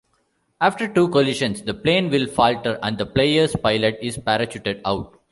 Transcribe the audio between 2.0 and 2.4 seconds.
will